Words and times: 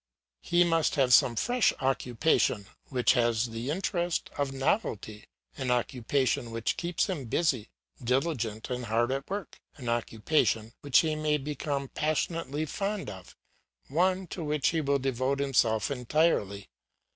He 0.41 0.63
must 0.63 0.95
have 0.95 1.13
some 1.13 1.35
fresh 1.35 1.71
occupation 1.79 2.65
which 2.89 3.13
has 3.13 3.49
the 3.51 3.69
interest 3.69 4.31
of 4.35 4.51
novelty 4.51 5.25
an 5.59 5.69
occupation 5.69 6.49
which 6.49 6.75
keeps 6.75 7.05
him 7.07 7.25
busy, 7.25 7.69
diligent, 8.03 8.71
and 8.71 8.85
hard 8.85 9.11
at 9.11 9.29
work, 9.29 9.61
an 9.77 9.89
occupation 9.89 10.73
which 10.81 11.01
he 11.01 11.15
may 11.15 11.37
become 11.37 11.87
passionately 11.87 12.65
fond 12.65 13.11
of, 13.11 13.37
one 13.89 14.25
to 14.25 14.43
which 14.43 14.69
he 14.69 14.81
will 14.81 14.97
devote 14.97 15.39
himself 15.39 15.91
entirely. 15.91 16.67